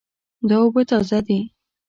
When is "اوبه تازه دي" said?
0.63-1.39